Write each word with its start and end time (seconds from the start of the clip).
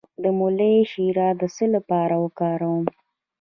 د 0.23 0.23
مولی 0.37 0.75
شیره 0.91 1.27
د 1.39 1.41
څه 1.55 1.65
لپاره 1.75 2.15
وکاروم؟ 2.23 2.85